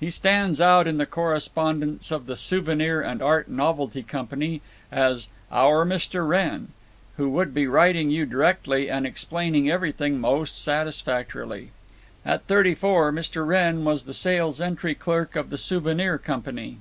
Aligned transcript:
He 0.00 0.10
stands 0.10 0.60
out 0.60 0.88
in 0.88 0.98
the 0.98 1.06
correspondence 1.06 2.10
of 2.10 2.26
the 2.26 2.34
Souvenir 2.34 3.00
and 3.02 3.22
Art 3.22 3.48
Novelty 3.48 4.02
Company 4.02 4.62
as 4.90 5.28
"Our 5.52 5.86
Mr. 5.86 6.26
Wrenn," 6.26 6.72
who 7.16 7.30
would 7.30 7.54
be 7.54 7.68
writing 7.68 8.10
you 8.10 8.26
directly 8.26 8.90
and 8.90 9.06
explaining 9.06 9.70
everything 9.70 10.18
most 10.18 10.60
satisfactorily. 10.60 11.70
At 12.26 12.46
thirty 12.46 12.74
four 12.74 13.12
Mr. 13.12 13.46
Wrenn 13.46 13.84
was 13.84 14.06
the 14.06 14.12
sales 14.12 14.60
entry 14.60 14.96
clerk 14.96 15.36
of 15.36 15.50
the 15.50 15.56
Souvenir 15.58 16.18
Company. 16.18 16.78